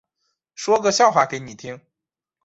[0.55, 1.79] 说个笑话给你听